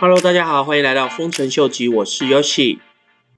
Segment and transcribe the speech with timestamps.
[0.00, 2.78] Hello，大家好，欢迎来到丰臣秀吉，我是 Yoshi。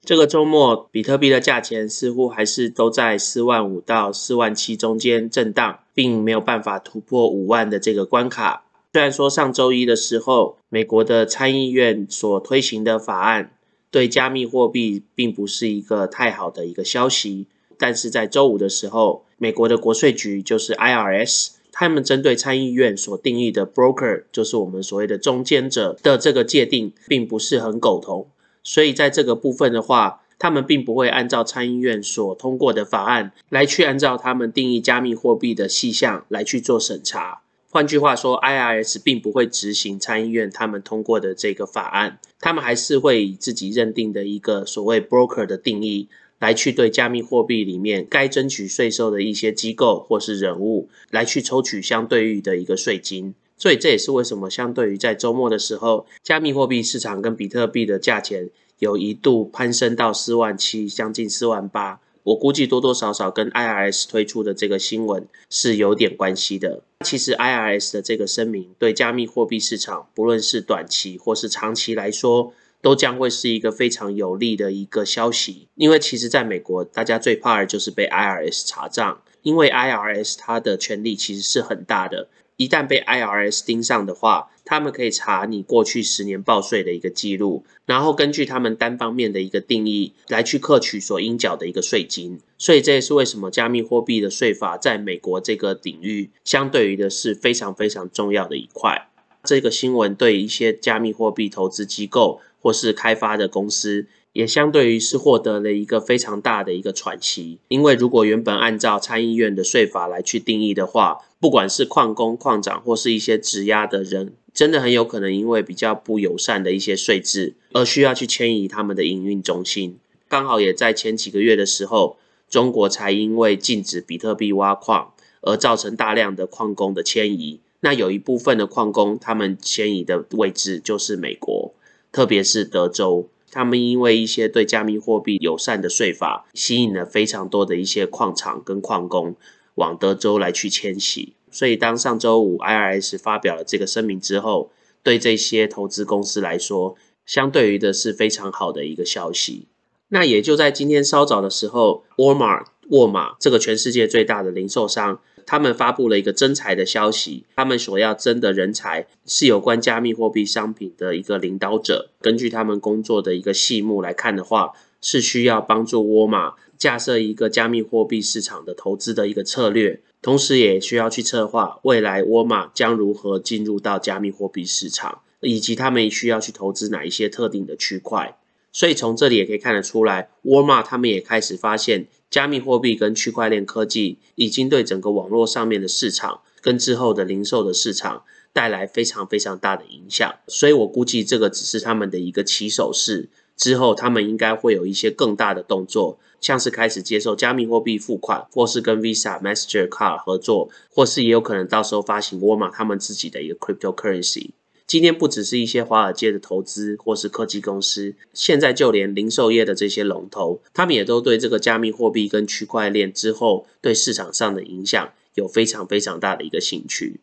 [0.04, 8.62] 这个周末，比特币的价钱似乎还是都在四万五到四万七中间震荡，并没有办法突破五万的这个关卡。
[8.92, 13.50] 虽然说上周一的时候，美国的参议院所推行的法案
[13.90, 21.54] 对加密货币并不是一个太好的一个消息，但是在周五的时候，美国的国税局就是 IRS。
[21.72, 28.28] 他们针对参议院所定义的 broker，就是我们所谓的中间者的这个界定，并不是很苟同。
[28.62, 37.40] 所以在这个部分的话，他们并不会按照参议院所通过的法案来去按照他们定义加密货币的细项来去做审查。
[37.70, 46.08] 换句话说，IRS 并不会执行参议院他们通过的这个法案，他们还是会以自己认定的一个所谓 broker 的定义。
[46.42, 62.00] 来去对加密货币里面该争取税收的一些机构或是人物来去抽取相对应的一个税金，所以这也是为什么相对于在周末的时候，加密货币市场跟比特币的价钱有一度攀升到四万七，将近四万八。
[62.24, 66.82] 我估计多多少少跟 IRS 推出的这个新闻是有点关系的。
[67.04, 72.52] 其实 IRS 的这个声明对加密货币市场，不论是短期或是长期来说，
[72.82, 99.08] 都将会是一个非常有利的一个消息，因为其实在美国，大家最怕的就是被 IRS 查账，因为 IRS 它的权力其实是很大的，一旦被 IRS 盯上的话，他们可以查你过去十年报税的一个记录，然后根据他们单方面的一个定义来去克取所应缴的一个税金，所以这也是为什么加密货币的税法在美国这个领域相对于的是非常非常重要的一块。
[99.44, 102.40] 这个新闻对一些加密货币投资机构。
[102.62, 107.58] 或是开发的公司，也相对于是获得了一个非常大的一个喘息。
[107.68, 119.98] 因为如果原本按照参议院的税法来去定义的话，不管是矿工、矿长或是一些质押的人，真的很有可能因为比较不友善的一些税制，而需要去迁移他们的营运中心。
[120.28, 122.16] 刚好也在前几个月的时候，
[122.48, 127.60] 中国才因为禁止比特币挖矿，而造成大量的矿工的迁移。
[127.80, 131.74] 那有一部分的矿工，他们迁移的位置就是美国。
[132.12, 139.34] 特别是德州，他们因为一些对加密货币友善的税法，吸引了非常多的一些矿场跟矿工
[139.76, 141.32] 往德州来去迁徙。
[141.50, 144.70] 所以，当上周五 IRS 发表了这个声明之后，
[145.02, 146.96] 对这些投资公司来说，
[147.26, 149.68] 相对于的是非常好的一个消息。
[150.08, 155.20] 那也就在今天稍早的时候，沃尔玛沃尔玛这个全世界最大的零售商。
[155.46, 162.10] 他们发布了一个征才的消息，他们所要征的人才是有关加密货币商品的一个领导者。
[162.20, 178.36] 根据他们工作的一个细目来看的话，是需要帮助沃尔玛架设一个加密货币市场的投资的一个策略，同时也需要去策划未来沃尔玛将如何进入到加密货币市场，以及他们需要去投资哪一些特定的区块。
[178.72, 182.06] 所以从这里也可以看得出来，沃尔玛他们也开始发现。
[182.32, 204.52] 加密货币跟区块链科技已经对整个网络上面的市场跟之后的零售的市场带来非常非常大的影响，所以我估计这个只是他们的一个起手式，之后他们应该会有一些更大的动作，像是开始接受加密货币付款，或是跟 Visa、Master Card 合作，或是也有可能到时候发行沃尔玛他们自己的一个 cryptocurrency。
[204.86, 217.20] 今天不只是一些华尔街的投资或是科技公司，现在就连零售业的这些龙头，他们也都对这个加密货币跟区块链之后对市场上的影响有非常非常大的一个兴趣。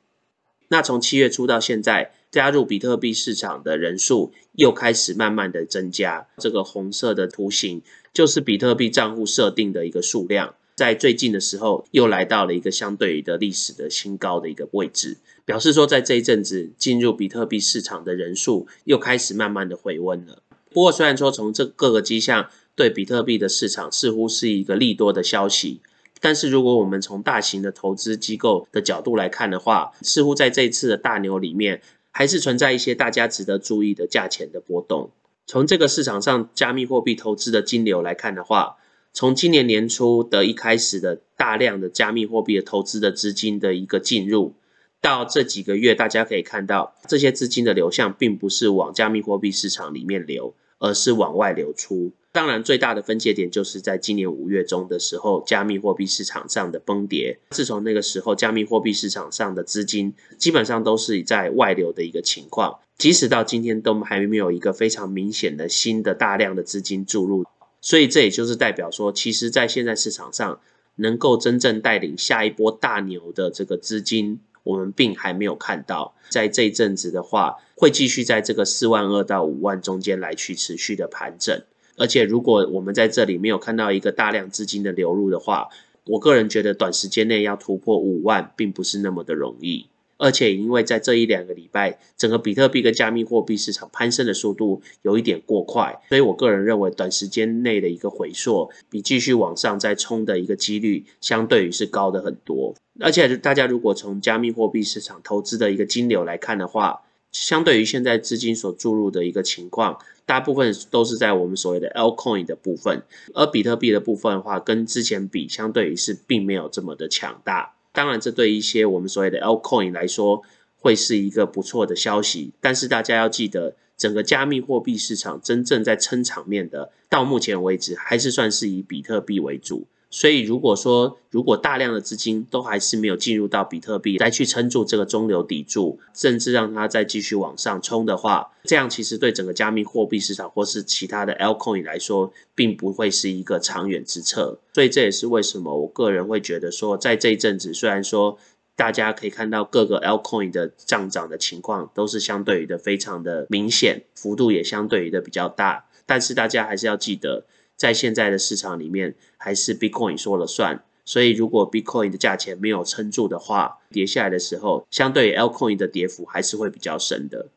[0.70, 6.28] 那从七月初到现在，加入比特币市场的人数又开始慢慢的增加。
[6.38, 7.82] 这个红色的图形
[8.14, 10.56] 就是比特币账户设定的一个数量。
[10.80, 20.42] 在最近的时候，又来到了一个相对于的历史的新高的一个位置，表示说在这一阵子进入比特币市场的人数又开始慢慢的回温了。
[20.72, 25.82] 不过，虽然说从这各个迹象对比特币的市场似乎是一个利多的消息，
[26.22, 31.82] 但是如果我们从大型的投资机构的角度来看的话，似乎在这一次的大牛里面，
[32.12, 35.12] 还是存在一些大家值得注意的价钱的波动。
[35.46, 38.78] 从这个市场上加密货币投资的金流来看的话，
[39.14, 44.54] 从今年年初的一开始的大量的加密货币的投资的资金的一个进入，
[45.02, 52.12] 到这几个月，大家可以看到这些资金的流向并不是往加密货币市场里面流，而是往外流出。
[52.32, 57.40] 当然，最大的分界点就是在今年五月中的时候，加密货币市场上的崩跌。
[57.50, 67.44] 自从那个时候，加密货币市场上的资金基本上都是在外流的一个情况，即使到今天都还没有一个非常明显的新的大量的资金注入。
[67.82, 70.60] 所以这也就是代表说，其实，在现在市场上
[70.96, 76.14] 能够真正带领下一波大牛的这个资金，我们并还没有看到。
[76.30, 81.62] 在这一阵子的话，会继续在这个四万二到五万中间来去持续的盘整。
[81.98, 85.70] 而且，如果我们在这里没有看到一个大量资金的流入的话，
[86.06, 89.89] 我个人觉得短时间内要突破五万，并不是那么的容易。
[90.20, 102.76] 而且，因为在这一两个礼拜，整个比特币跟加密货币市场攀升的速度有一点过快，所以我个人认为，短时间内的一个回缩，比继续往上再冲的一个几率，相对于是高的很多。
[103.00, 107.02] 而且，大家如果从加密货币市场投资的一个金流来看的话，
[107.32, 117.76] 相对于现在资金所注入的一个情况，大部分都是在我们所谓的 L coin 的部分，而比特币的部分的话，跟之前比，相对于是并没有这么的强大。
[117.92, 120.44] 当然，这对一些我们所谓的 Altcoin 来说，
[120.78, 122.54] 会是一个不错的消息。
[122.62, 129.88] 但是大家要记得，整个加密货币市场真正在撑场面的，到目前为止还是算是以比特币为主。
[130.12, 144.58] 所以，如果说如果大量的资金都还是没有进入到比特币来去撑住这个中流砥柱，甚至让它再继续往上冲的话，这样其实对整个加密货币市场或是其他的 Alcoin 来说，并不会是一个长远之策。
[144.74, 148.40] 所以这也是为什么我个人会觉得说，在这一阵子，虽然说
[148.76, 157.46] 大家可以看到各个 Alcoin 的上涨的情况都是相对于的非常的明显，幅度也相对于的比较大，但是大家还是要记得。
[157.80, 160.84] 在现在的市场里面，还是 Bitcoin 说了算。
[161.06, 167.48] 所以，如果 Bitcoin 的价钱没有撑住的话，跌下来的时候，相对于 Lcoin 的跌幅还是会比较深的。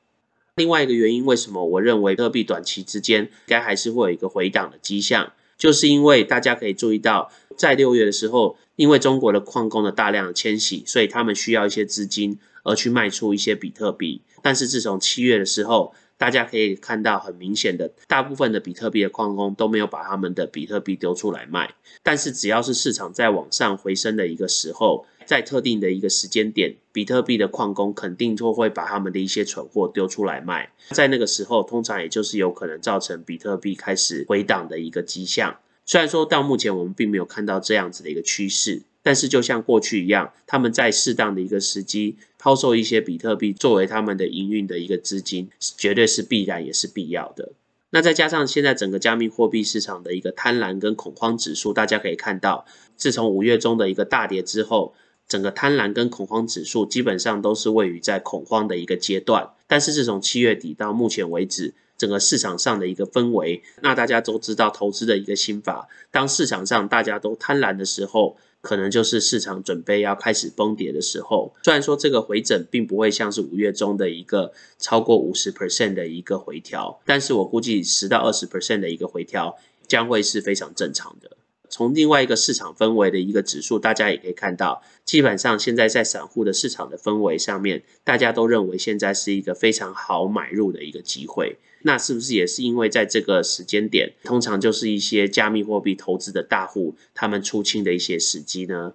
[0.55, 14.23] 另外一个原因，为什么我认为比特币短期之间该还是会有一个回档的迹象，就是因为大家可以注意到，在六月的时候，因为中国的矿工的大量迁徙，所以他们需要一些资金而去卖出一些比特币。
[14.41, 21.75] 但是自从七月的时候，大家可以看到，很明显的，大部分的比特币的矿工都没有把他们的比特币丢出来卖。
[22.01, 30.71] 但是，只要是市场在往上回升的一个时候，在特定的一个时间点，比特币的矿工肯定就会把他们的一些存货丢出来卖。
[30.91, 35.57] 在那个时候，通常也就是有可能造成比特币开始回档的一个迹象。
[35.85, 38.83] 虽然说到目前我们并没有看到这样子的一个趋势。
[39.03, 47.53] 但是，就像过去一样，他们在适当的一个时机抛售一些比特币作为他们的营运的一个资金，绝对是必然也是必要的。
[47.91, 52.65] 那再加上现在整个加密货币市场的一个贪婪跟恐慌指数，大家可以看到，
[52.97, 54.95] 自从五月中的一个大跌之后，
[55.29, 59.51] 整个贪婪跟恐慌指数基本上都是位于在恐慌的一个阶段。
[59.67, 68.37] 但是，自从七月底到目前为止，整个市场上的一个氛围，那大家都知道投资的一个心法，当市场上大家都贪婪的时候。
[68.63, 71.53] 可能就是市场准备要开始崩跌的时候。
[71.65, 79.59] 虽然说这个回整并不会像是五月中的一个超过五十 percent 的一个回调，但是我估计十到二十 percent 的一个回调
[79.89, 81.37] 将会是非常正常的。
[81.73, 91.57] 从另外一个市场氛围的一个指数，大家也可以看到，基本上现在在散户的市场的氛围上面，大家都认为现在是一个非常好买入的一个机会。
[91.85, 98.93] 那是不是也是因为在这个时间点，通常就是一些加密货币投资的大户他们出清的一些时机呢？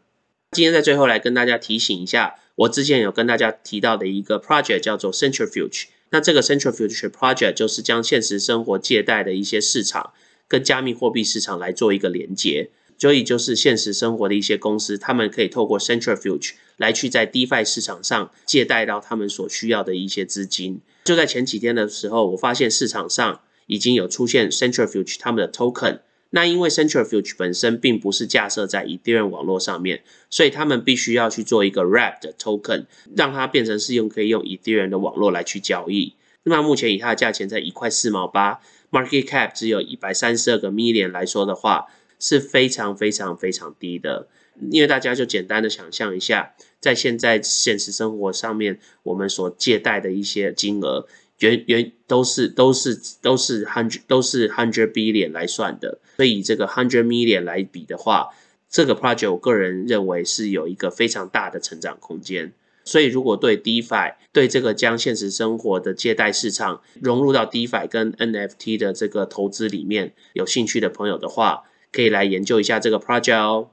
[0.52, 5.86] 今天在最后来跟大家提醒一下，我之前有跟大家提到的一个 project 叫做 Centrifuge。
[6.12, 10.14] 那这个 Centrifuge project 就是将现实生活借贷的一些市场。
[10.48, 20.82] 跟加密货币市场来做一个连接，所以就是现实生活的一些公司，他们可以透过 Centrifuge 来去在 DeFi 市场上借贷到他们所需要的一些资金。
[21.04, 26.00] 就在前几天的时候，我发现市场上已经有出现 Centrifuge 他们的 token。
[26.32, 36.16] 那因为 Centrifuge 本身并不是架设在 Ethereum 网络上面，所以他们必须要去做一个 Wrap 的 token，让它变成是用可以用 Ethereum 的网络来去交易。
[36.48, 38.60] 那么目前以它的价钱在一块四毛八。
[38.90, 41.88] Market cap 只有一百三十二个 million 来说的话，
[42.20, 44.30] 是非常非常非常低的。
[44.72, 51.06] 因为大家就简单的想象一下，在现在现实生活上面，我们所借贷的一些金额，
[51.40, 56.00] 原原都是都是都是 hundred 都是 hundred billion 来算的。
[56.16, 58.30] 所以以这个 hundred million 来比的话，
[58.70, 62.54] 这个 project 我个人认为是有一个非常大的成长空间。
[62.88, 73.70] 所以，如果对 DeFi 对这个将现实生活的借贷市场融入到 DeFi 跟 NFT 的这个投资里面有兴趣的朋友的话，可以来研究一下这个 project 哦。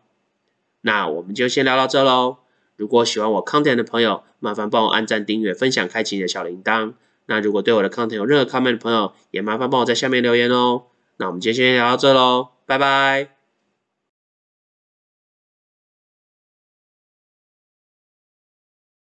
[0.81, 2.39] 那我们就先聊到这喽。
[2.77, 6.95] 如果喜欢我 content 的朋友，麻烦帮我按赞、订阅、分享、开启你的小铃铛。
[7.27, 10.83] 那如果对我的 content 有任何 comment 的朋友，也麻烦帮我在下面留言哦。
[11.19, 13.34] 那我们今天先聊到这喽，拜拜。